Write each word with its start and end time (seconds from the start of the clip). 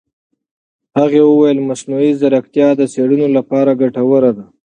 هغې 0.99 1.21
وویل 1.23 1.59
مصنوعي 1.69 2.11
ځیرکتیا 2.19 2.67
د 2.75 2.81
څېړنو 2.93 3.27
لپاره 3.37 3.71
ګټوره 3.81 4.31
ده. 4.37 4.45